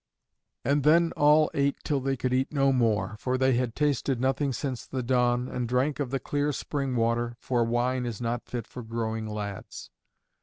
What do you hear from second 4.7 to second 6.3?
the dawn, and drank of the